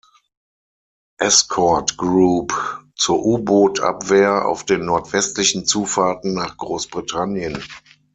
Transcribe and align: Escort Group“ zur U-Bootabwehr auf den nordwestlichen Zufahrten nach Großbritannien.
Escort 1.19 1.95
Group“ 1.95 2.79
zur 2.95 3.23
U-Bootabwehr 3.23 4.47
auf 4.47 4.65
den 4.65 4.83
nordwestlichen 4.83 5.67
Zufahrten 5.67 6.33
nach 6.33 6.57
Großbritannien. 6.57 7.63